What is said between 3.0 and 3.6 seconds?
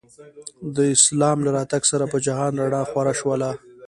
شوله.